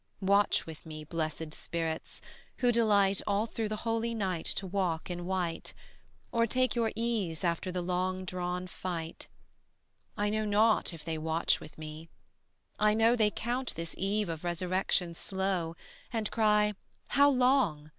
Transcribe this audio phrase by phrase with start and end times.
[0.23, 2.21] Watch with me, blessed spirits,
[2.57, 5.75] who delight All through the holy night to walk in white,
[6.31, 9.27] Or take your ease after the long drawn fight.
[10.17, 12.09] I know not if they watch with me:
[12.79, 15.75] I know They count this eve of resurrection slow,
[16.11, 16.73] And cry,
[17.09, 17.89] "How long?"